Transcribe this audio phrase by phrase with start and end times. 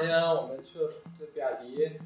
[0.00, 2.00] 第二天我们去了这比亚迪，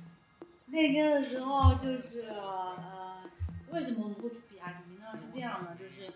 [0.66, 3.22] 那天的时候就是呃，
[3.70, 5.12] 为什么我们会去比亚迪呢？
[5.16, 6.12] 是这样的，就是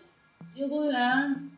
[0.51, 1.49] 极乐公园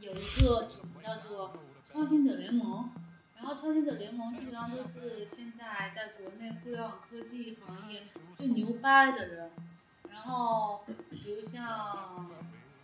[0.00, 1.56] 有一个组织叫做
[1.88, 2.90] 创新者联盟，
[3.36, 8.02] 然后创新者联盟基本上都是现在在国内互联网科技行业
[8.36, 9.52] 最牛掰的人，
[10.10, 12.28] 然后比如像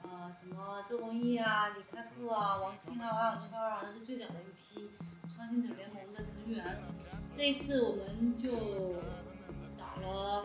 [0.04, 4.92] 呃什么周鸿祎啊、李开复啊、王兴啊、王小川啊，那是最早的一批
[5.38, 6.64] 创新者联盟的成员。
[7.32, 8.50] 这一次我们就
[9.72, 10.44] 找了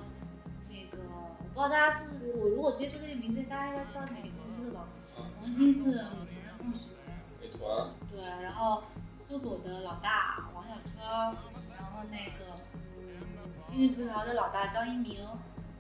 [0.69, 1.01] 那个，
[1.39, 4.85] 我不知道大家是不是我如果直接说这些名字，大家应该知道哪个公司的吧？
[5.41, 8.83] 王兴是美团的创始人，美团，对，然后
[9.17, 11.35] 搜狗的老大王小川，
[11.75, 12.53] 然后那个
[12.95, 13.17] 嗯，
[13.65, 15.27] 今日头条的老大张一鸣，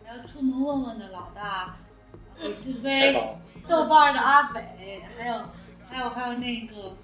[0.03, 1.77] 还有出门问问的老大
[2.41, 3.13] 李志飞，
[3.67, 5.45] 豆瓣的阿北，还有
[5.87, 6.97] 还有还有那个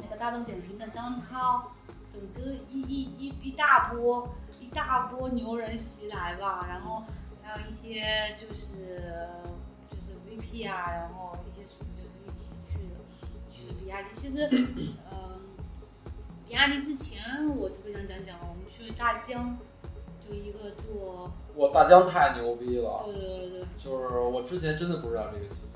[0.00, 1.72] 那个大众点评的张涛，
[2.08, 4.28] 总之一一一一大波
[4.60, 7.04] 一大波牛人袭来吧，然后
[7.42, 9.28] 还有一些就是
[9.90, 12.94] 就是 VP 啊，然后一些就是一起去的
[13.52, 14.08] 去的比亚迪。
[14.14, 15.40] 其实，嗯、
[16.46, 19.56] 比亚迪之前我特别想讲讲，我们去了大疆，
[20.26, 25.68] 就一个做，我大疆太牛逼了，对对对对，就是我之前真的不知道这个新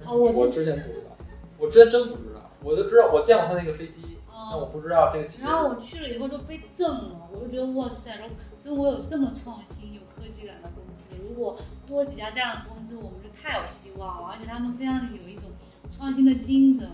[0.00, 1.16] 闻，哦我我之前不知道，
[1.58, 4.70] 我之前真不知道，我就知道我见过他那个飞机，但我嗯。
[4.72, 8.30] 不知道这个然后我去了以后就被震了，我就觉得哇塞，中
[8.62, 14.28] 中国有这么创新、有科技感的公司，如果多几家这样的公司，我们就太有希望了。
[14.28, 15.44] 而且他们非常有一种
[15.96, 16.88] 创新的精神。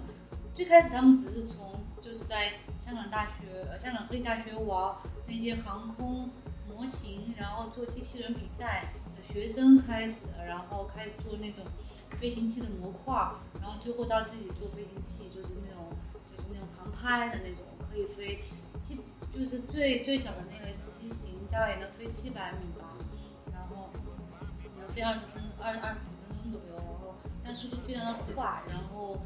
[0.54, 4.94] 最开始他们只是从就是在香港大学、呃香港科技大学玩
[5.28, 6.28] 那些航空
[6.68, 11.64] 模型，然后做机器人比赛的学生开始，然后开始做那种
[12.20, 13.14] 飞行器的模块，
[13.60, 15.90] 然后最后到自己做飞行器，就是那种
[16.36, 18.42] 就是那种航拍的那种，可以飞
[18.80, 18.98] 基
[19.32, 22.96] 就是最最小的那个机型，大概也能飞七百米吧，
[23.52, 23.90] 然后
[24.78, 27.14] 能飞二十分二二十几分钟左右，然后
[27.44, 29.20] 但速度非常的快，然后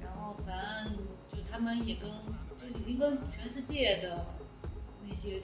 [0.00, 0.96] 然后反正
[1.30, 2.10] 就他们也跟
[2.60, 4.26] 就已经跟全世界的
[5.06, 5.42] 那些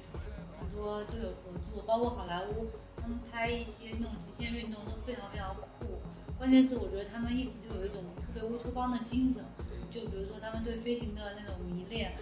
[0.59, 6.00] 很多都有合作，包括好莱坞，他们拍一些那种极限运动都非常非常酷。
[6.39, 9.43] 关键是我觉得他们一直就有一种特别乌托邦的精神，
[9.91, 12.12] 就比如说他们对飞行的那种迷恋，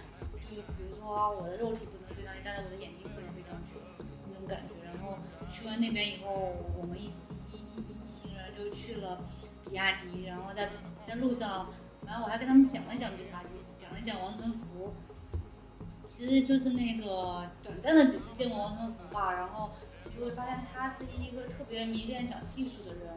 [0.49, 3.75] 就比如说我的肉体不能飞上去，但是我的眼睛可以飞上去
[4.29, 4.73] 那种感觉。
[4.85, 5.17] 然后
[5.51, 9.19] 去完那边以后，我们一一一一一行人就去了
[9.65, 10.69] 比亚迪，然后在
[11.05, 11.67] 在路上，
[12.05, 14.93] 然后我还跟他们讲了讲比亚迪，讲了讲王传福。
[16.01, 19.71] 其实就是那个短暂的几次见过王传福吧，然后
[20.15, 23.13] 就会发现他是一个特别迷恋讲技术的人。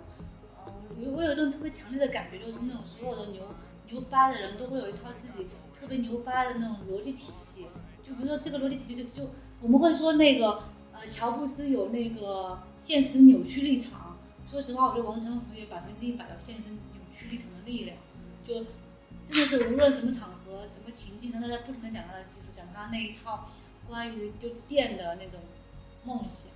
[0.90, 3.42] 嗯，我我有一种特别强烈的感觉，就是那种所有的牛
[3.90, 5.46] 牛掰的人都会有一套自己
[5.78, 7.66] 特别牛掰的那种逻辑体系。
[8.06, 9.30] 就比如说这个逻辑体系就，就
[9.60, 14.16] 我们会说那个呃，乔布斯有那个现实扭曲立场。
[14.50, 16.78] 说实话，我觉得王传福也百分之一百有现实扭
[17.18, 17.96] 曲立场的力量。
[18.46, 18.64] 就
[19.24, 23.50] 真的是无论什么场合、什么情境，他都在不停的讲他的技术，讲他那一套
[23.88, 25.40] 关于就电的那种
[26.04, 26.52] 梦想。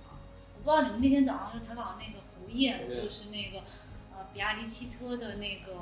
[0.55, 3.90] 我不知道你们那天早上就采访那个胡燕，就是那个呃
[4.33, 5.73] 比亚迪汽车的那个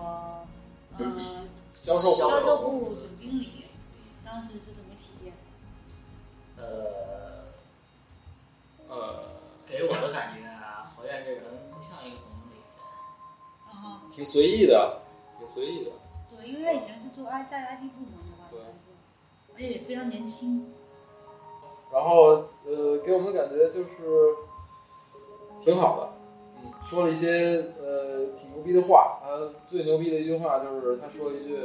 [0.98, 3.66] 呃销售销售部总经理，
[4.26, 5.34] 当时是什么体验？
[6.58, 7.46] 呃，
[8.90, 9.24] 呃，
[9.68, 12.56] 给我的感觉啊，侯燕这人不像一个总经理。
[14.12, 15.02] 挺随意的，
[15.38, 15.92] 挺随意的。
[16.32, 18.60] 对，因为他以前是做 I 在 IT 部门的吧，对
[19.54, 20.74] 而且也非常年轻。
[21.92, 24.36] 然后呃，给我们的感觉就是
[25.62, 26.19] 挺好的，嗯，
[26.90, 29.20] 说了一些呃挺牛逼的话。
[29.22, 29.30] 他
[29.64, 31.56] 最牛逼的一句话就是他说了一句，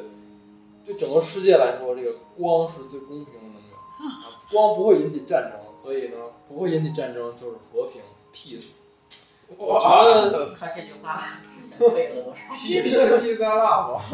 [0.85, 3.73] 对整个世界来说，这个光是最公平的能源，
[4.07, 6.17] 啊，光不会引起战争，所以呢，
[6.47, 8.03] 不会引起战争就是和平
[8.35, 8.81] peace。
[9.57, 9.89] 我觉
[10.31, 11.23] 得他这句话
[11.63, 12.41] 之前背的都是。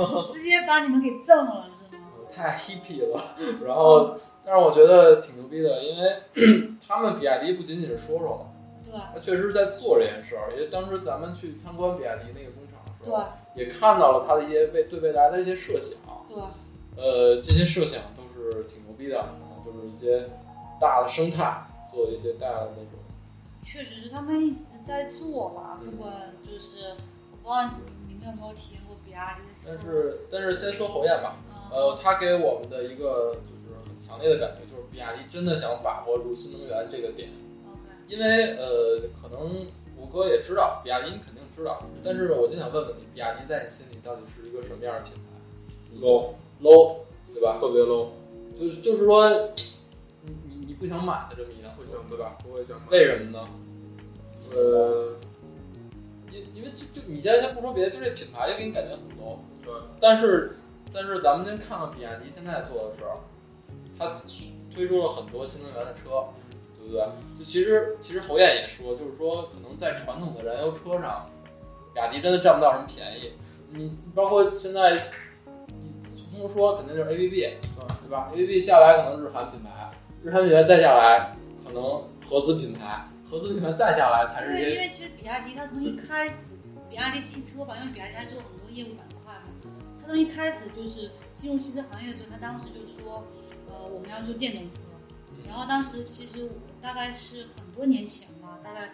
[0.33, 2.05] 直接把你们给震了是吗？
[2.35, 3.35] 太 hippy 了。
[3.67, 6.17] 然后，但是我觉得挺牛逼的，因为
[6.87, 8.47] 他们比亚迪不仅仅是说说嘛。
[8.91, 15.99] 对他确实是在做这件事儿，因为当时咱们去参观比亚迪那个工厂的时对候，也看到了他的一些未对未来的一些设想。
[16.29, 16.39] 对，
[16.97, 19.35] 呃，这些设想都是挺牛逼的，啊
[19.65, 20.29] 就是一些
[20.81, 22.99] 大的生态，做一些大的那种。
[23.63, 26.95] 确实是他们一直在做吧，嗯不管就是
[27.31, 27.71] 我不知道
[28.09, 37.29] 你们有没有体验过比亚迪的，但是，但是先说侯燕吧，嗯，呃，他给我们的一个就是很强烈的感觉，就是比亚迪真的想把握住新能源这个点。
[38.11, 39.67] 因为呃，可能
[39.97, 46.97] 五哥也知道，比亚迪你肯定知道，但是我就想问问你，比亚迪在你心里到底是一个什么样的品牌？low low，
[47.33, 47.59] 对吧？
[47.61, 48.09] 特别 low，
[48.59, 49.53] 就是就是说，
[50.49, 52.37] 你你不想买的这么一辆车，对吧？？
[52.43, 52.89] 不会想买。
[52.91, 53.49] 为什么呢？
[54.53, 55.17] 呃，
[56.33, 59.39] 因因为就就你现在先不说别的，就这品牌就给你感觉很 low。
[59.65, 60.57] 对，但是
[60.93, 63.23] 但是咱们先看看比亚迪现在做的事儿，
[63.97, 64.21] 它
[64.75, 66.25] 推出了很多新能源的车，
[66.91, 67.39] 对不对？
[67.39, 71.31] 就其实其实侯艳也说，就是说可能在传统的燃油车上，
[71.95, 73.33] 比亚迪真的占不到什么便宜。
[73.73, 75.09] 你包括现在，
[75.67, 79.93] 你从头说肯定就是 ABB，对吧？ABB 下来可能日韩品牌，
[80.25, 81.83] 日韩品牌再下来可能
[82.27, 86.55] 合资品牌，合资品牌再下来才是对因为其实比亚迪它从一开始，
[86.89, 89.71] 比亚迪汽车吧，因为比亚迪它做很多业务板块嘛，
[90.03, 93.23] 它从一开始就是进入汽车行业的时候，它当时就说，
[93.71, 94.79] 呃，我们要做电动车。
[95.49, 96.51] 然后当时其实我
[96.81, 98.91] 大概是很多年前吧，大概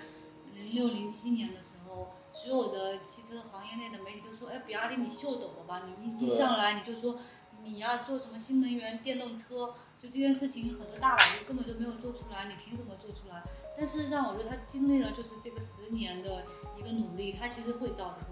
[0.55, 5.83] 零六零七年的时候，所有的汽车行业内的媒体都说，哎，比亚迪你秀逗了吧？
[5.87, 7.19] 你一一上来你就说
[7.65, 13.43] 你要做什么新能源电动车，就这件事情很多大佬就根本就没有做出来，你凭什么做出来？
[13.79, 16.45] 但事实上，我觉得他经历了就是这个十年的
[16.79, 18.25] 一个努力，他其实会造车，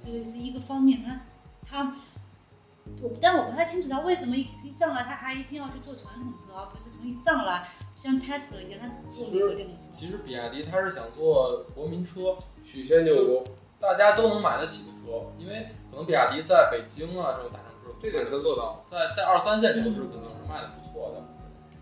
[0.00, 1.02] 这个是一个方面。
[1.02, 1.20] 他
[1.66, 1.96] 他，
[3.02, 7.68] 我但我不太清楚他为什么一一上来他还一定要去做传统车，而不是从一上来
[8.02, 9.84] 像 Tesla 一样，他只做一个电动车。
[9.92, 13.44] 其实比亚迪它是想做国民车，曲线救国，
[13.78, 18.82] 大家都能买得起的车，因为可能比亚迪在北京啊这种大城市，这点他做到。
[18.90, 21.22] 在在二三线城市肯定是卖的不错的。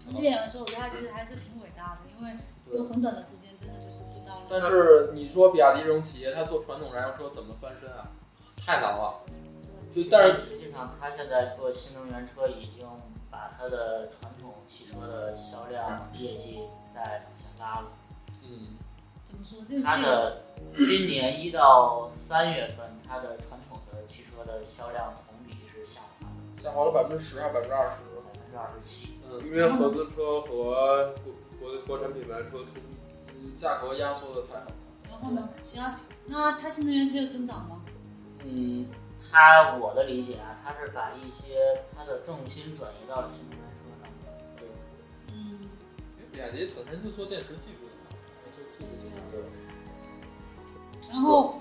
[0.03, 2.37] 从这点来说，我觉得他其实还是挺伟大的，因为
[2.73, 4.47] 有很短的时间真的就是做到了。
[4.51, 8.11] 但是你说比亚迪这种企业，它做传统燃油车怎么翻身啊？
[8.57, 9.21] 太难了。
[9.95, 12.85] 就但是实际上，它现在做新能源车已经
[13.31, 17.89] 把它的传统汽车的销量业绩再往下拉了。
[18.43, 18.77] 嗯，
[19.25, 19.59] 怎么说？
[19.67, 20.43] 这个它的
[20.87, 26.27] 今年一到三月份，它的传统的汽车的销量同比是下滑
[26.57, 28.03] 的下滑了百分之十还是百分之二十？
[28.27, 29.19] 百分之二十七。
[29.31, 32.81] 嗯，因为合资车和国国国产品牌车冲突。
[33.41, 34.73] 嗯价格压缩的太狠了。
[35.09, 35.49] 然后呢？
[35.65, 37.83] 其他那它新能源车有增长吗？
[38.45, 38.87] 嗯，
[39.31, 44.11] 它我的理解啊，他是把一些他的重心转移到了新能源车上。
[44.57, 44.69] 对
[45.33, 45.69] 嗯，
[46.17, 48.17] 因为比亚迪本身就做电池技术的嘛，
[48.57, 49.45] 就就就就
[51.11, 51.61] 然后，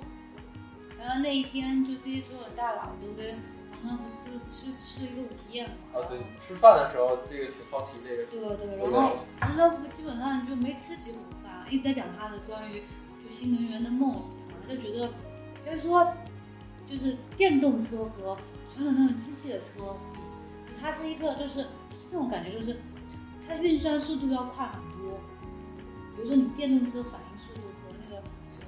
[0.99, 3.39] 然后那一天就这些所有的大佬都跟
[3.71, 5.75] 王传福吃吃吃了一个午宴嘛。
[5.93, 8.25] 啊，对，吃饭的时候这个挺好奇这个。
[8.25, 12.83] 对对，对然后王传福基本上就没吃几口饭，一直在讲他的关于
[13.25, 15.09] 就新能源的梦想，他就觉得，
[15.65, 16.13] 就是说，
[16.89, 18.37] 就是电动车和
[18.73, 20.19] 传统那种机械的车比，
[20.79, 21.61] 它是一个就是
[21.97, 22.77] 是那种感觉，就是
[23.45, 25.19] 它运算速度要快很多。
[26.15, 28.21] 比如说你电动车反应速度和那个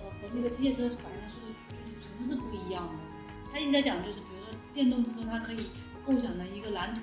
[0.04, 2.94] 呃和那个机械车反应速度就是全是不一样的。
[3.52, 5.68] 他一直在讲就是比如说电动车它可以
[6.06, 7.02] 构想的一个蓝图，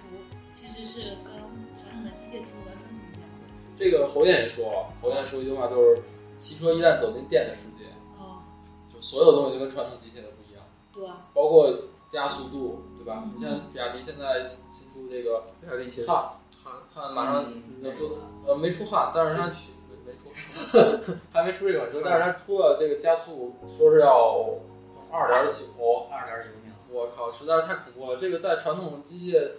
[0.51, 1.33] 其实是跟
[1.81, 3.29] 传统的机械车完全不一样。
[3.77, 6.03] 这个侯艳也说了，侯艳说一句话就是，
[6.37, 8.45] 汽车一旦走进电的世界，啊，
[8.93, 10.31] 就所有东西就跟传统机械的
[10.96, 11.72] 对啊，包括
[12.08, 13.22] 加速度，对吧？
[13.25, 13.32] 嗯。
[13.37, 16.16] 你像比亚迪现在新出这个比亚迪秦汉
[16.64, 16.72] 汉。
[16.93, 18.10] 汉马上嗯要出，
[18.46, 19.52] 呃没出汉，但是它没
[20.06, 20.31] 没出，
[21.32, 24.48] 还没出这款车，但是它出了这个加速，说是要
[25.12, 26.72] 二点九，二点九秒。
[26.91, 28.19] 我靠，实在是太恐怖了！
[28.19, 29.50] 这个在传统机械，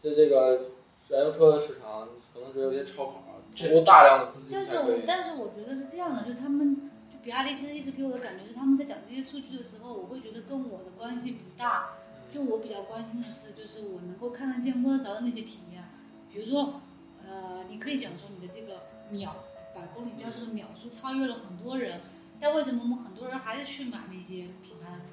[0.00, 0.70] 这这个
[1.08, 3.22] 燃油车的市场，可能只有一些超跑，
[3.56, 6.82] 投入大量的资金但是但是我觉得是这样的，就他们就
[7.22, 11.90] 比亚迪其实一直给我的感觉是他们在讲这些数据的时候，我会觉得跟我的关系不大。
[12.34, 15.84] 就我比较关心的是，就是我能够看得见、摸得着的那些体验，
[16.32, 16.80] 比如说，
[17.22, 19.36] 呃，你可以讲说你的这个秒
[19.74, 22.00] 百公里加速的秒数超越了很多人，
[22.40, 25.12] 但为什么我们很多人还是去买那些品牌的车？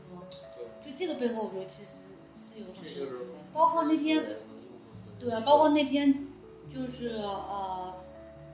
[0.81, 1.99] 就这个背后，我觉得其实
[2.37, 4.25] 是有很多这就是包括那天
[5.19, 6.25] 对啊，包括那天
[6.73, 7.93] 就是呃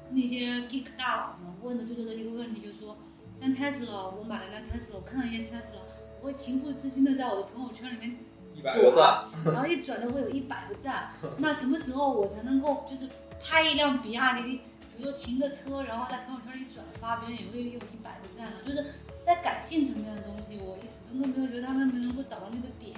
[0.09, 2.97] 那些 geek 大佬们问的最多的一个问题，就是说，
[3.36, 5.77] 像 Tesla，我买了辆 Tesla，我看到一辆 Tesla，
[6.22, 8.18] 我会情不自禁的在我的朋友圈里面
[8.54, 11.12] 一百个赞，然后一转就会有一百个赞。
[11.38, 13.10] 那什么时候我才能够就是
[13.44, 14.62] 拍一辆比亚迪，
[14.96, 18.58] 比如说秦的车，然后在朋友圈里转发，别人也会有一百个赞呢？
[18.65, 18.86] 就是
[19.25, 22.96] 在感性层面的东西，我始终都没有觉得他们能够找到那个点。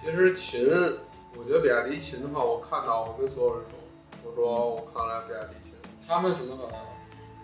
[0.00, 0.66] 其实秦，
[1.36, 3.78] 我觉得比亚迪秦的话，我看到我跟所有人说，
[4.24, 5.74] 我说我看了比亚迪秦，
[6.06, 6.80] 他们什么可能？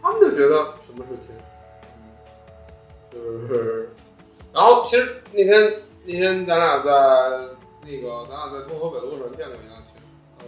[0.03, 1.35] 他们就觉得什么是秦，
[3.15, 3.89] 就是，
[4.53, 6.91] 然后其实那天那天咱俩在
[7.83, 9.97] 那个咱俩在通河北路上见过一辆秦，
[10.41, 10.47] 嗯，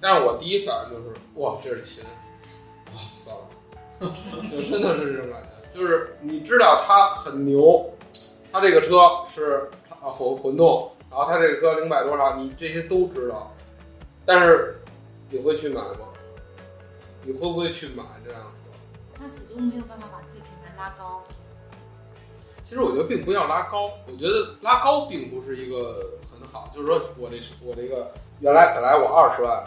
[0.00, 2.04] 但是我第一反应就是哇这是秦，
[2.92, 3.48] 哇算了，
[4.50, 7.90] 就真的是这种感觉，就是你知道它很牛，
[8.52, 8.98] 它这个车
[9.32, 10.90] 是啊混混动。
[11.10, 13.50] 然后它这个车零百多少，你这些都知道，
[14.26, 14.78] 但是
[15.30, 16.00] 你会去买吗？
[17.22, 19.18] 你会不会去买这辆车？
[19.18, 21.24] 他始终没有办法把自己品牌拉高。
[22.68, 29.64] 其实我觉得并不要拉高，我觉得拉高并不是一个很好，就是说我这车我这个原来本来我二十万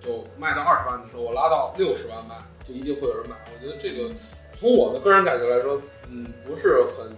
[0.00, 2.34] 就卖到二十万的时候，我拉到六十万卖，
[2.66, 3.36] 就一定会有人买。
[3.54, 4.12] 我觉得这个
[4.54, 5.80] 从我的个人感觉来说，
[6.10, 7.14] 嗯，不是很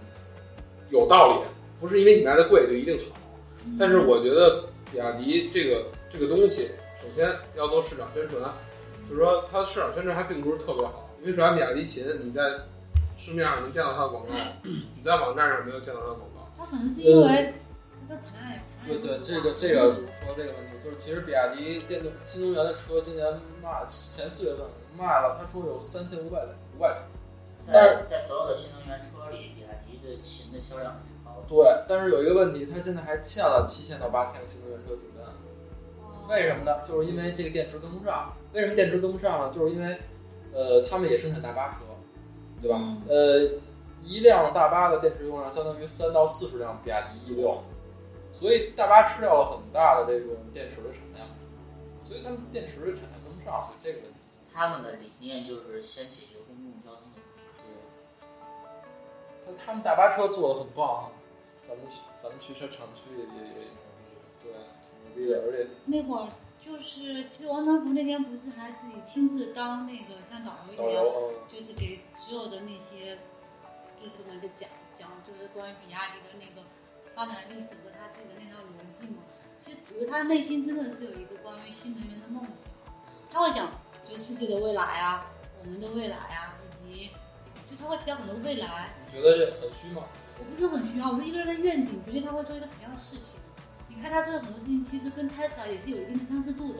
[0.91, 1.39] 有道理，
[1.79, 3.17] 不是因为你卖的贵就一定好。
[3.79, 8.43] 但是我觉得比亚迪这个这个东西，首先要做市场宣传，
[9.09, 12.43] 就是说它的市场宣传还并不是特别好，因为首先比亚迪秦你在
[13.15, 16.47] 市面上能见到它的广告，你在网站上没有见到它的广告。
[16.57, 17.53] 他可能是因为
[18.07, 18.31] 这个产
[18.85, 19.91] 对对，这个这个
[20.21, 23.25] 说这个问题，就是其实比亚迪电动新能源的车今年
[23.61, 24.65] 卖前四月份
[24.97, 26.45] 卖了，他说有三千五百
[26.77, 26.95] 五百
[27.65, 31.47] 但在在所有的新能源车里，比亚迪的秦的销量是最高的。
[31.47, 35.25] 对，但是有一个问题，它现在还欠了七千到八千个新能源车订单。
[35.99, 36.81] 哦为什么呢？
[36.87, 38.33] 就是因为这个电池跟不上。
[38.53, 39.51] 为什么电池跟不上呢？
[39.53, 39.97] 就是因为，
[40.53, 41.85] 呃，他们也生产大巴车，
[42.65, 42.79] 对吧？
[42.81, 43.59] 嗯呃，
[44.03, 47.61] 一辆大巴的电池用量相当于三到四十辆比亚迪 E 六，
[48.33, 51.27] 所以大巴吃掉了很大的这种电池的产量，
[51.99, 54.17] 所以他们电池的产量跟不上，所以这个问题。
[54.51, 57.61] 他们的理念就是先解决公共交通的问题。
[59.45, 61.11] 他他们大巴车做的很棒啊，
[61.67, 61.85] 咱们
[62.23, 63.67] 咱们去车厂区也也也
[64.41, 66.27] 对，挺牛逼的，而且那会儿
[66.65, 71.05] 就是，其实王传福那天不是还自己亲自当那个像导游一样，
[71.47, 73.19] 就是给所有的那些
[74.01, 76.67] geek 们就讲讲，就是关于比亚迪的那个
[77.13, 79.21] 发展历史和他自己的那套逻辑嘛。
[79.59, 82.73] 其实我觉得他内心真的是有一个关于新能源的梦想，
[83.31, 83.69] 他会讲
[84.09, 85.27] 就世界的未来啊，
[85.63, 87.11] 我们的未来啊，以及
[87.69, 88.89] 就他会提到很多未来。
[89.05, 90.01] 你觉得这很虚吗？
[90.39, 93.39] 我不是很虚啊，我说一个人的愿景决定他会做一个什么样的事情。
[93.95, 96.79] 你看他做的很多事情，其实跟 Tesla 也是有一定的相似度的。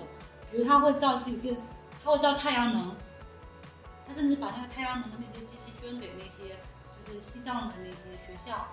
[0.52, 1.58] 比如他会造自己电，
[2.04, 2.96] 他会造太阳能，
[4.08, 6.56] 他甚至把那个太阳能的那些机器捐给那些
[7.08, 8.68] 就是西藏的那些学校。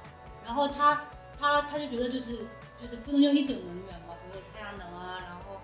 [0.44, 1.04] 然后他
[1.38, 2.46] 他他就觉得就是
[2.80, 5.60] 就是不能用一种能源嘛，比如说太阳能啊，然后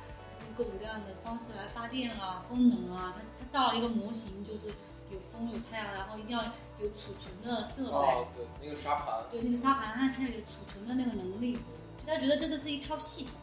[0.46, 3.14] 用各种各样的方式来发电啊，风能啊。
[3.16, 4.68] 他他造了一个模型，就是
[5.10, 6.42] 有风有太阳，然后一定要
[6.80, 7.90] 有储存的设备。
[7.90, 11.60] 哦，对，那个沙盘，对那个沙盘，它它有储存的那个能力，就
[12.08, 13.34] 他觉得这个是一套系统，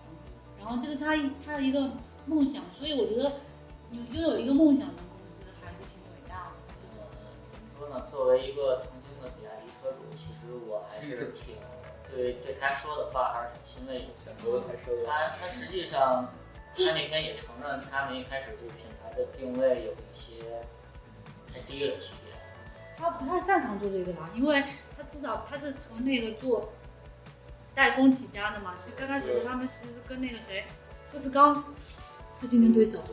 [0.57, 1.91] 然后这个是他他的一个
[2.25, 3.31] 梦想，所以我觉得
[3.91, 6.53] 有拥有一个梦想的公司还是挺伟大的。
[6.75, 8.07] 这怎么说呢？
[8.09, 11.55] 作为一个曾经的比亚迪车主，其实我还是挺
[12.09, 15.05] 对对他说的话还是挺欣慰的。
[15.05, 16.27] 他他实际上，
[16.75, 20.41] 他那天也承认，他们一开始对品牌的定位有一些
[21.05, 22.33] 嗯太低了级别。
[22.97, 24.63] 他不太擅长做这个吧，因为
[24.97, 26.67] 他至少他是从那个做
[27.75, 28.73] 代工起家的嘛。
[28.77, 30.65] 其实刚开始的时候，他们其实跟那个谁，
[31.03, 31.63] 富士康
[32.33, 33.03] 是竞争对手。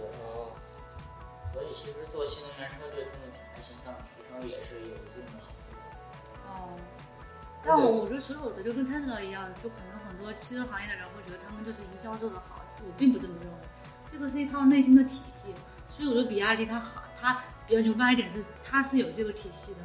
[1.52, 5.76] 所以其实做新能源车对他们品牌形象提升也是有一定的好处。
[6.46, 6.78] 哦，
[7.64, 13.58] 但我我觉得所有的就跟 Tesla 一样，就可能很多汽车行业的人会觉得他们就是营销做得好，我并不这么认为。
[14.06, 15.54] 这个是一套内心的体系，
[15.94, 19.78] 所以我觉得比亚迪它好，它比较牛掰一点是它是有这个体系的。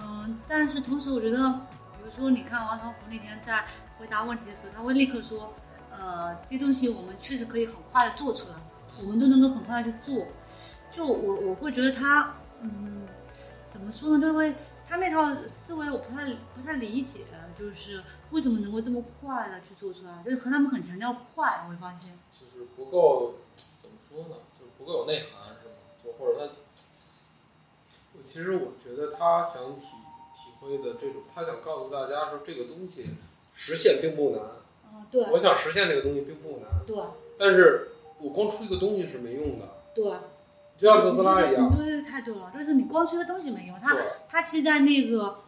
[0.00, 1.38] 嗯，但是同时我觉得，
[2.02, 3.64] 比如说你看王长福那天在
[3.98, 5.54] 回答问题的时候，他会立刻说，
[5.90, 8.56] 呃，这东西我们确实可以很快的做出来，
[8.98, 10.26] 我们都能够很快的去做。
[10.90, 13.06] 就我我会觉得他，嗯，
[13.68, 14.26] 怎么说呢？
[14.26, 17.24] 就会他那套思维我不太不太理解，
[17.56, 20.22] 就是为什么能够这么快的去做出来？
[20.24, 22.18] 就是和他们很强调快，我会发现。
[22.32, 24.42] 就是不够怎么说呢？
[24.58, 25.74] 就是不够有内涵，是吗？
[26.02, 26.52] 就或者他
[28.24, 29.96] 其实我觉得他想体
[30.62, 33.06] 体会的这种，他想告诉大家说，这个东西
[33.54, 34.40] 实现并不难。
[34.94, 36.96] 嗯，对我想实现这个东西并不难，对
[37.38, 37.88] 但是
[38.20, 40.04] 我光出一个东西是没用的，对，
[40.78, 41.74] 就像特斯拉一样你。
[41.74, 45.40] 说的太对了，就是你光出个东西没用，它对，它其实，在那个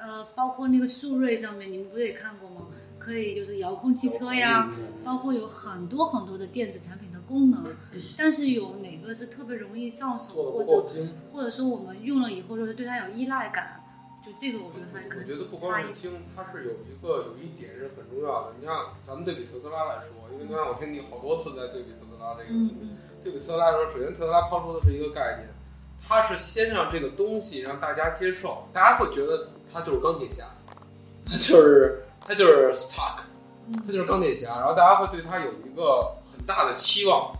[0.00, 2.68] 呃，包括那个速锐上面，你们不是也看过吗？
[2.98, 4.72] 可以就是遥控汽车呀，
[5.04, 7.64] 包括有很多很多的电子产品的功能，
[8.16, 11.06] 但是有哪个是特别容易上手，的或者。
[11.32, 13.81] 或者说我们用了以后就是对它有依赖感，
[14.24, 15.56] 就这个我觉得还可以我觉得不。
[15.56, 18.54] 光是精，它是有一个有一点是很重要的。
[18.58, 25.48] 你像咱们对比特斯拉来说，因为刚才我听你好多次在对比特斯拉这个东西，嗯对比特斯拉来说，首先特斯拉抛出的是一个概念，
[26.06, 30.44] 它是先让这个东西让大家接受，大家会觉得它就是钢铁侠，
[31.26, 33.22] 它就是它就是 stock，
[33.66, 37.36] 嗯它就是钢铁侠，然后大家会对它有一个很大的期望。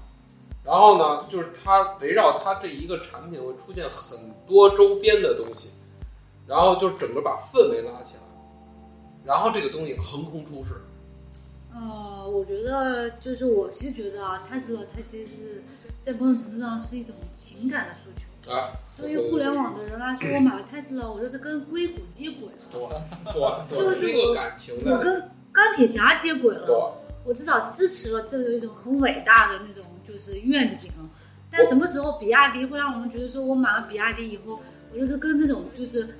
[0.64, 5.72] 然后呢，就是它围绕它这一个产品会出现很多周边的东西，
[6.52, 8.22] 然后就整个把氛围拉起来，
[9.24, 10.74] 然后这个东西横空出世。
[11.72, 15.62] 呃，我觉得就是我其实觉得啊，特斯拉它其实是
[15.98, 18.52] 在某种程度上是一种情感的诉求。
[18.52, 18.68] 啊，
[18.98, 23.38] 对于互联网的人来说，我买了 Tesla，，我就是跟硅谷接轨了，对
[23.70, 26.66] 对，就是是一个感情的，我跟钢铁侠接轨了。
[26.66, 26.76] 对。
[27.24, 30.90] 我至少支持了这有一种很伟大的那种就是愿景。
[31.48, 34.58] 但什么时候比亚迪会让我们觉得说我买了比亚迪以后，
[34.92, 36.16] 我就是跟这种就是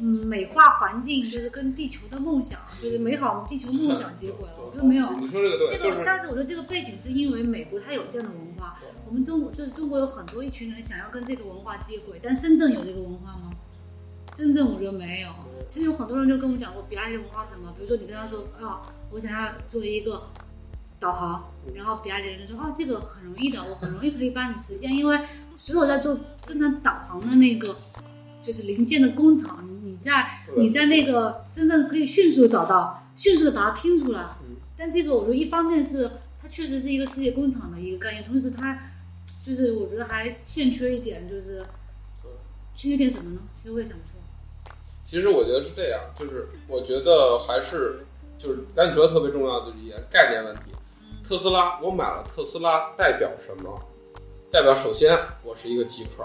[0.00, 4.54] 嗯美化环境，就是跟地球的梦想，就是美好地球梦想接轨了？
[4.58, 5.12] 我说没有。
[5.14, 13.50] 你说这个对，这个，但是我觉得这个背景是因为美国它有这样的文化，我们中国就是中国有很多一群人想要跟这个文化接轨，但深圳有这个文化吗？
[14.32, 15.30] 深圳我觉得没有。
[15.66, 18.82] 其实有很多人就跟我讲过比亚迪的文化是什么，比如说你跟他说啊。
[19.10, 20.28] 我想要做一个
[21.00, 21.42] 导航，
[21.74, 25.18] 然后比亚迪人就说：“啊，这个很容易的，我很容易可以帮你实现，因为
[25.56, 27.74] 所有在做生产导航的那个
[28.44, 34.24] 就是零件的工厂，你在你在那个深圳可以迅速找到，迅速的把它拼出来。
[34.76, 38.78] 但这个我觉得一方面是它确实是一个世界工厂的一个概念，同时它
[39.44, 41.64] 就是我觉得还欠缺一点，就是
[42.74, 43.40] 欠缺点什么呢？
[43.54, 44.74] 其实我也想不出来。
[45.04, 48.04] 其实我觉得是这样，就是我觉得还是。
[48.38, 50.70] 就是刚才你说的特别重要的一点概念问题，
[51.28, 53.76] 特斯拉，我买了特斯拉代表什么？
[54.48, 56.24] 代表首先我是一个极客，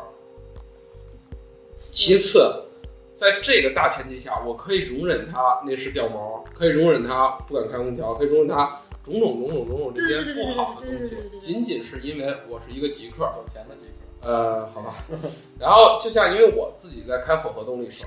[1.89, 2.65] 其次，
[3.13, 14.27] 在这个大前提下，我可以容忍它内饰掉毛，可以容忍它不敢开空调，可以容忍它种种种种种种这些不好的东西，仅仅是因为我是一个极客，有钱的极客。
[14.29, 14.95] 呃，好吧。
[15.59, 18.05] 然后就像因为我自己在开混合动力车，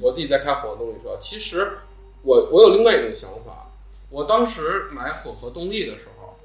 [0.00, 1.78] 我自己在开混合动力车，其实。
[2.22, 3.66] 我我有另外一种想法，
[4.10, 6.36] 我当时买混合动力的时候，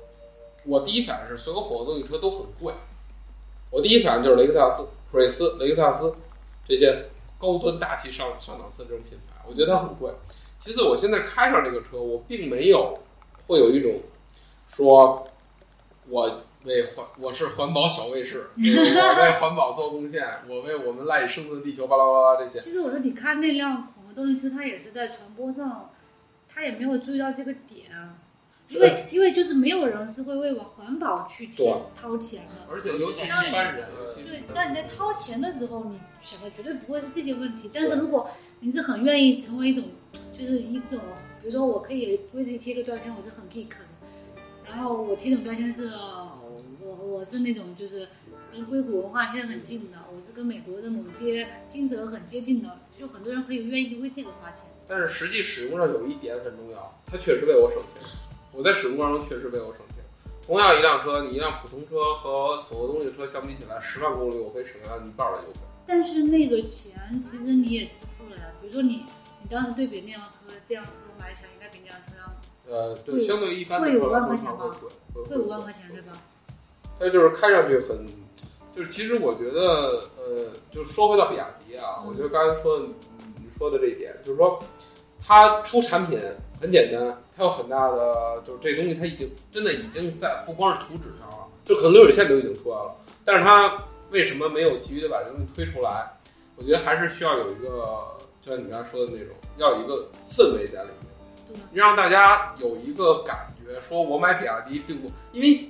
[0.64, 2.74] 我第一反应是所有混合动力车都很贵，
[3.70, 6.16] 我第一反应就是雷克萨斯、普锐斯、雷克萨斯
[6.66, 6.98] 这些
[7.46, 10.12] 高端大气上上档次这种品牌，我觉得它很贵。
[10.58, 12.98] 其次，我现在开上这个车，我并没有
[13.46, 14.02] 会有一种
[14.70, 15.28] 说，
[16.08, 22.58] 我为环我是环保小卫士， 我为环保做贡献，我为我们赖以生存的地球巴拉巴拉这些。
[22.58, 23.92] 其实我说，你看那辆。
[24.16, 25.90] 动力车它也是在传播上，
[26.48, 27.92] 他也没有注意到这个点，
[28.70, 31.48] 因为因为就是没有人是会为我环保去
[31.96, 33.88] 掏钱的，而且尤其是一般人，
[34.24, 37.70] 对，在你在掏钱的时候，你想的绝对不会是这些问题。
[37.74, 39.84] 但是如果你是很愿意成为一种，
[40.38, 41.00] 就是一种，
[41.42, 43.76] 比如说我可以为自己贴个标签，我是很 geek 的，
[44.68, 45.92] 然后我贴种标签是，
[46.82, 48.08] 我我是那种就是
[48.52, 52.80] 跟硅谷文化贴得很近的，我是跟美国的某些精神很接近的。
[52.98, 58.08] 就很多人可以愿意为这个花钱，但是实际使用上有一点很重要，它确实为我省钱。
[58.56, 60.04] 我在使用过程中确实为我省钱。
[60.46, 65.60] 同样一辆车，你一辆普通车和混合动力车相比起来，十万公里我可以省下一半的油费。
[65.88, 68.44] 但是那个钱其实你也支付了呀。
[68.62, 69.06] 比如说你，
[69.42, 74.76] 你当时对比那辆车，这辆车买起来应该比那辆车要呃，对，相对于一般贵五万块钱吧？
[75.28, 76.12] 贵五万块钱对吧？
[77.00, 78.06] 它就是开上去很，
[78.76, 81.76] 就是其实我觉得，呃，就说回到比亚迪。
[81.76, 82.86] 啊，我觉得刚才说的
[83.38, 84.58] 你说的这一点，就是说，
[85.22, 86.18] 它出产品
[86.60, 96.12] 很简单，它有很大的，就是这东西它已经真的已经在不光是图纸上了，就可能流水线都已经出来了，但是它为什么没有急于的把这东西推出来？
[96.56, 105.70] 我觉得还是需要有一个，就像你刚才说的那种，要有一个氛围在里面，让大家有一个感觉，说我买比亚迪并不因为。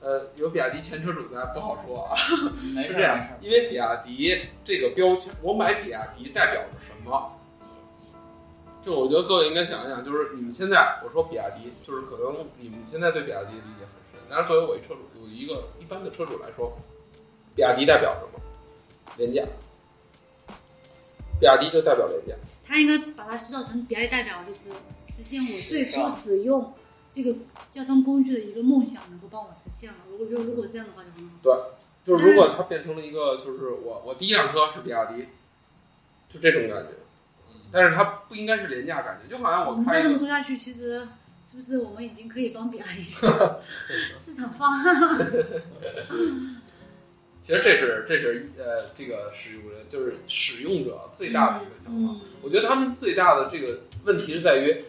[0.00, 2.14] 呃，有比亚迪前车主在不好说啊，
[2.54, 7.32] 是这样，因为比亚迪这个标签，我买比亚迪代表着什么？
[8.82, 16.72] 就我觉得各位应该想一想，就是你们现在我说比亚迪，就是可能你们现在对比亚迪理解很深，但是作为我一车主，有一个一般的车主来说，
[17.54, 18.40] 比亚迪代表什么？
[19.16, 19.42] 廉价，
[21.40, 22.34] 比亚迪就代表廉价。
[22.64, 24.70] 他应该把它塑造成比亚迪代表，就是
[25.06, 26.72] 实现我最初使用。
[27.10, 27.34] 这个
[27.72, 29.96] 交通工具的一个梦想能够帮我实现了。
[30.10, 31.36] 如果就如果这样的话就很好。
[31.42, 31.54] 对，
[32.04, 35.26] 就是如果它变成了一个，就是我我第一辆车是比亚迪，
[36.28, 36.90] 就这种感觉。
[37.70, 39.74] 但是它不应该是廉价感觉，就好像我。
[39.74, 41.06] 们再这么说下去，其实
[41.44, 45.18] 是不是我们已经可以帮比亚迪市场方案？
[47.44, 52.14] 其实这是这是呃这个使用人就是使用者最大的一个想法。
[52.42, 54.84] 我觉得他们最大的这个问题是在于。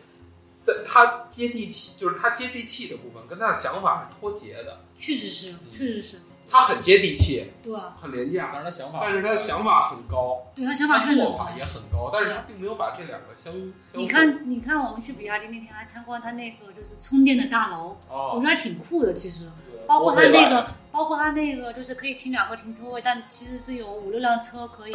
[0.62, 4.82] 在他接地气，就是他接地气的部分，跟他的想法是脱节的。
[4.98, 6.18] 确实是，确实是。
[6.50, 13.54] 他很接地气，对，很廉价，但是他想法，但是他的想法很高，对他想法做法也很高，但是他并没有把这两个相。
[13.94, 19.14] 你看，你看，我们去比亚迪那天还参观他那个就是充电的大楼，我觉得还挺酷的。
[19.14, 19.50] 其实，
[19.86, 24.94] 包括他那个，包括他那个就是可以停两个停车位，但其实是有五六辆车可以。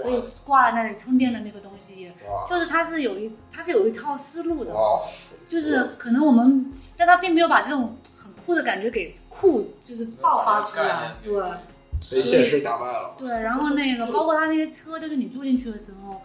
[0.00, 2.12] 可以挂在那里充电的那个东西，
[2.48, 4.72] 就是它是有一它是有一套思路的，
[5.50, 7.98] 就是可能我们，但他并没有把这种
[8.50, 11.40] 很或者感觉给酷就是爆发出来，对。
[12.10, 13.14] 被现实打败了。
[13.18, 16.22] 对，然后那个包括他那些车，就是你坐进去的时候，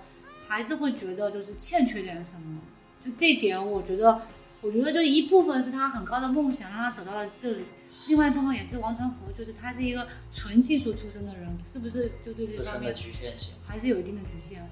[0.48, 2.62] 还是会觉得就是欠缺点什么。
[3.06, 4.22] 就这一点，我觉得，
[4.62, 7.66] 我觉得就一部分是他很高的梦想让他走到了这里，
[8.08, 14.66] 另外一部分也是王传福，就是他是一个纯技术出身的人，是不是就对这方面局限性还是有一定的局限？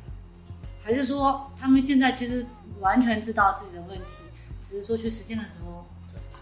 [0.82, 2.46] 还是说他们现在其实
[2.80, 4.24] 完全知道自己的问题，
[4.62, 5.93] 只是说去实现的时候，对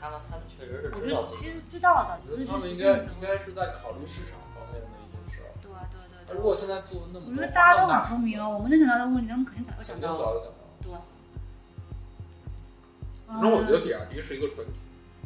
[0.02, 3.22] 他们他们确实是我觉得其实知道的，只是他们应该应。
[3.22, 5.54] 该是在考虑市场方面的一些事儿。
[5.62, 6.36] 对对对对。
[6.36, 10.18] 如果现在做那么多，我觉得大家都很聪明哦，我们能想到的问题，他们肯定早就肯想到了。
[10.18, 10.74] 定早就想到了。
[10.82, 10.92] 对。
[13.28, 14.74] 反正我觉得嗯比亚迪是一个传奇，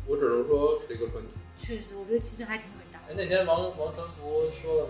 [0.05, 1.29] 我只能说是一个传奇。
[1.57, 3.13] 确实，我觉得其实还挺伟大的。
[3.13, 4.89] 哎，那天王王传福说了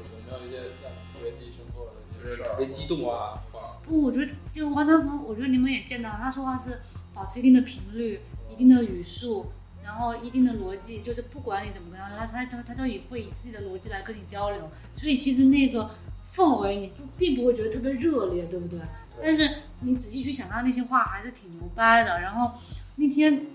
[0.00, 2.56] 有没有一些让你特别记忆深刻的一些事儿？
[2.56, 6.80] 特别激动啊话，不，我觉得就王传福，我觉得你们也见到，他说话是
[7.12, 9.46] 保持一定的频率、一定的语速，
[9.84, 15.90] 然后一定的逻辑，就是不管你怎么跟他说，他他他他都以会以自己的逻辑来跟你交流，所以其实那个
[16.30, 18.78] 氛围你不并不会觉得特别热烈，对不对？
[19.20, 22.20] 但是你仔细去想他那些话，还是挺牛掰的。
[22.20, 22.52] 然后
[22.96, 23.46] 那天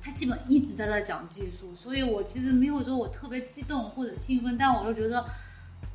[0.00, 5.24] 他基本一直在那讲技术，所以我其实没有说我特别激动或者兴奋，但我就觉得，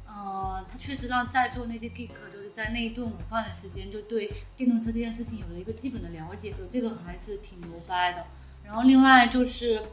[0.06, 8.26] 呃，他确实让在座那些 geek 就是在那一顿午饭的时间，就对电动车这件事情有了一个基本的了解，有这个还是挺牛掰的。
[8.64, 9.84] 然后另外就是，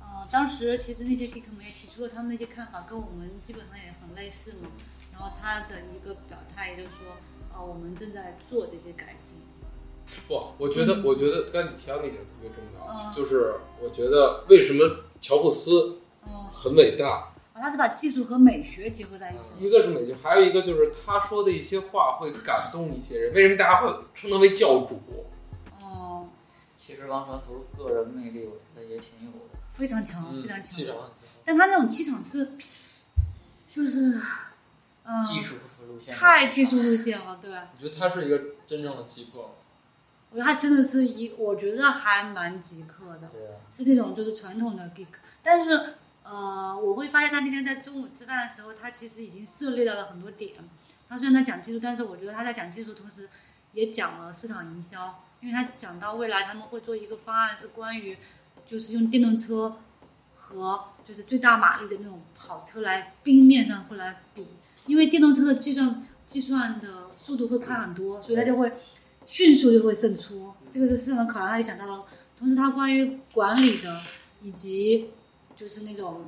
[0.00, 4.68] 呃，当时其实那些 geek 们也提出了他们那些看法，跟我们基本上也很类似嘛。
[5.12, 7.16] 然后他的一个表态也就是说，
[7.52, 9.34] 呃，我们正在做这些改进。
[10.28, 19.54] 不，我觉得，我觉得刚才你提到那点特别重要，嗯就是我觉得为什么乔布斯嗯，很伟大，啊，他是把技术和美学结合在一起。
[19.64, 23.34] 一个是美学，还有一个就是他说的一些话会感动一些人。
[23.34, 25.00] 为什么大家会称他为教主？
[25.80, 26.28] 哦，
[26.74, 29.58] 其实王传福个人魅力，我觉得也挺有的。
[29.70, 30.86] 非常强，嗯非常强气。
[30.86, 30.96] 场。
[31.44, 32.52] 但他那种气场是，
[33.68, 34.20] 就是，
[35.04, 35.56] 嗯、技术
[35.88, 37.50] 路线太技术路线了，对。
[37.78, 39.48] 你觉得他是一个真正的极客吗？
[40.30, 45.06] 我觉得他真的是一，我觉得还蛮极客的，对啊，是那种就是传统的 geek。
[45.42, 50.54] 但是，呃，我会发现他那天在中午吃饭的时候，他其实已经涉猎到了很多点。
[51.08, 53.28] 他虽然在讲技术，但是我觉得他在讲技术，同时
[53.72, 58.16] 也讲了市场营销，因为他讲到未来他们会做一个方案，是关于
[58.64, 59.76] 就是用电动车
[60.34, 64.46] 和就是最大马力的那种跑车来冰面上会来比，
[64.86, 68.72] 因为电动车的计算计算的速度会快很多，所以它就会
[69.26, 70.54] 迅速就会胜出。
[70.70, 72.04] 这个是市场考量，他也想到了。
[72.38, 74.00] 同时，他关于管理的
[74.42, 75.10] 以及
[75.56, 76.24] 就是那种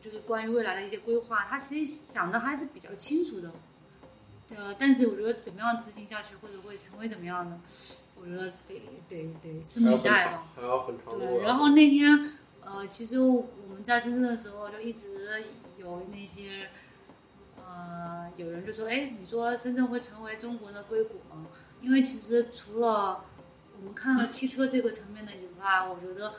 [0.00, 3.50] 就是关于未来的一些规划，他其实想的还是比较清楚的。
[4.54, 7.58] 呃，但是我觉得怎么样执行下去，或者会成为怎么样的，
[8.20, 15.42] 我觉得得得得拭目以待吧。，还要很长对，然后那天，呃，其实我们在深圳的时候，就一直
[15.78, 16.68] 有那些，
[17.56, 21.46] 呃，有人就说，哎，你说深圳会成为中国的硅谷吗？
[21.80, 23.24] 因为其实除了
[23.78, 26.36] 我们看了汽车这个层面的以外，我觉得很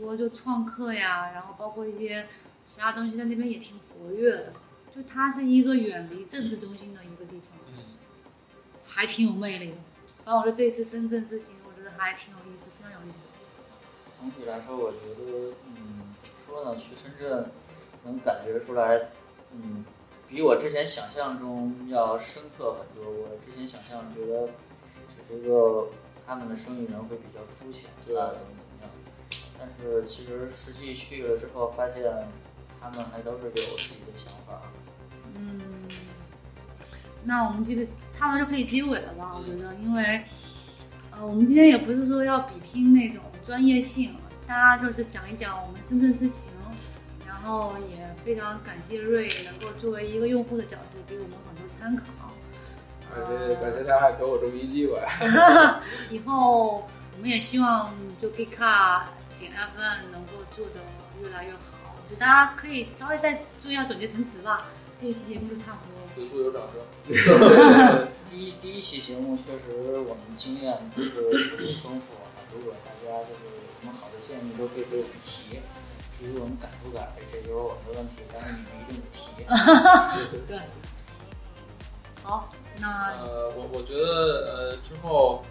[0.00, 2.26] 多就创客呀，然后包括一些
[2.64, 4.52] 其他东西在那边也挺活跃的。
[4.94, 7.94] 就它是一个远离政治中心的一个地方，嗯，
[8.86, 9.76] 还挺有魅力的。
[10.24, 13.26] 反正我觉得这一次深圳之行，我觉得还挺有意思，非常有意思。
[14.10, 16.76] 总体来说，我觉得，嗯，怎么说呢？
[16.76, 17.48] 去深圳
[18.04, 19.10] 能感觉出来，
[19.52, 19.84] 嗯，
[20.28, 23.10] 比我之前想象中要深刻很多。
[23.10, 24.48] 我之前想象觉得
[25.08, 25.88] 只是一个
[26.26, 28.59] 他们的生意人会比较肤浅对吧，怎么怎么样。
[29.60, 32.02] 但是其实实际去了之后，发现
[32.80, 34.62] 他们还都是有自己的想法。
[35.34, 35.60] 嗯，
[37.24, 39.36] 那我们这个差不多就可以结尾了吧？
[39.36, 40.22] 我觉得，因为
[41.10, 46.52] 呃，我们今天也不是说要比拼那种专业性，大家就是讲一讲我们深圳之行，
[47.26, 52.04] 然后也非常感谢瑞能够作为一个用户的角度给我们很多参考。
[53.14, 54.98] 感谢感谢大家给我这么一机会。
[56.10, 57.92] 以后我们也希望
[58.22, 59.06] 就 e k a
[59.40, 60.80] 点 FM 能够做得
[61.20, 61.96] 越来越好。
[61.96, 64.66] 我觉得大家可以稍微再做一下总结陈词吧。
[65.00, 66.06] 这一期节目就差不多了。
[66.06, 66.80] 此处有掌声。
[68.30, 75.58] 第一第一期节目确实我们经验不是特别丰富啊，如果大家就是有什么好的建议，都可以给我们提。
[76.12, 79.30] 至于我们改不改，这就是我们的问题，但是你们一定得提。
[80.46, 80.58] 对，
[82.22, 84.04] 好，那呃，我我觉得
[84.46, 85.42] 呃之后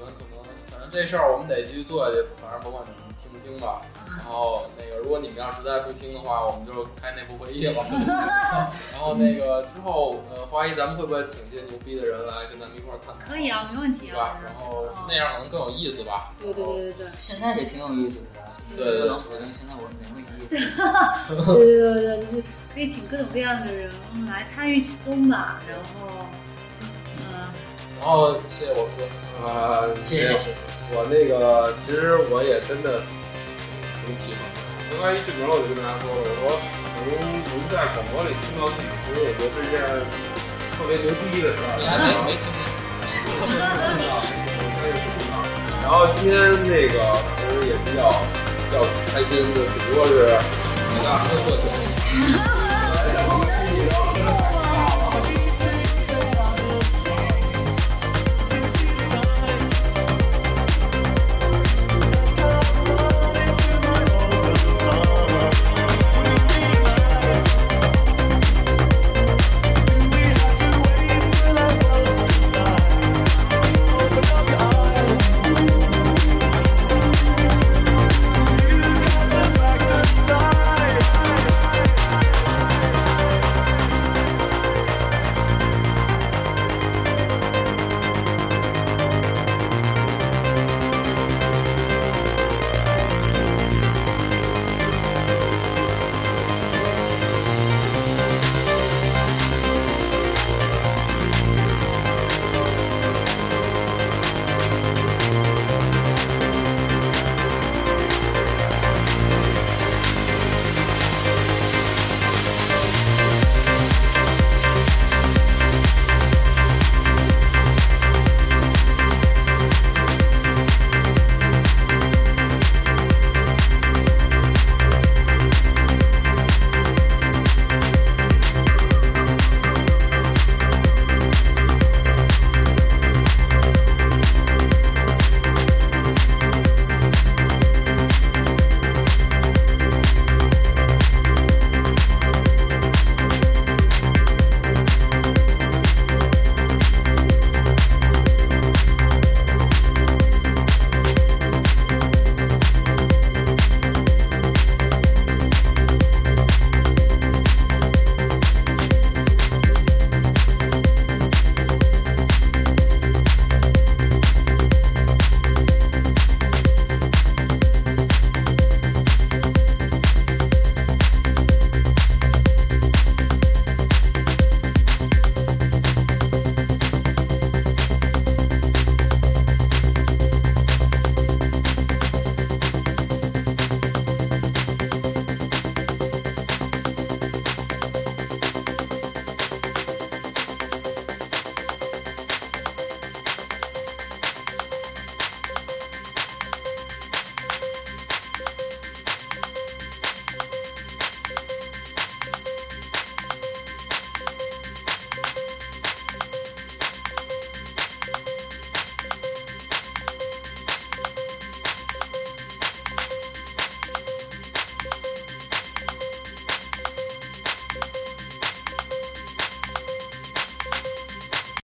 [0.00, 3.00] 我们可能反正这事儿我们得继续做下去，反正甭管怎么
[3.44, 3.82] 听吧。
[4.18, 7.84] 然后那个，如果你们要实在不听的话，我们就开内部会议了。
[8.92, 13.20] 然后那个之后，呃，华谊咱们会不会请些牛逼的人来跟咱们一块儿探讨？
[13.28, 14.42] 可以啊，没问题对吧啊。？
[14.44, 16.32] 然后嗯那样可能更有意思吧。
[16.40, 17.06] 对对对对对。
[17.16, 18.40] 现在也挺有意思的，
[18.76, 20.54] 对对对不能否认现在我们没有意思。
[21.28, 23.90] 对对对对，就是可以请各种各样的人
[24.26, 25.60] 来参与其中吧。
[25.68, 26.26] 然后，
[27.18, 27.50] 嗯，
[28.00, 29.04] 然后谢谢我哥。
[29.44, 30.54] 啊，谢谢谢谢。
[30.92, 33.02] 我那个其实我也真的
[34.06, 34.60] 挺喜欢的。
[34.94, 36.60] 刚才一进门我就跟大家说了，我说
[37.04, 37.08] 能
[37.44, 39.80] 能在广播里听到自己声音，我觉得是一件
[40.76, 41.80] 特别牛逼的事儿。
[41.80, 42.62] 你还没没听见？
[43.44, 45.40] 我相信是这样。
[45.82, 46.32] 然后今天
[46.64, 46.96] 那个
[47.36, 48.08] 其实也比较
[48.64, 48.80] 比较
[49.12, 50.36] 开心，就只不过是
[51.02, 51.64] 大家喝错酒。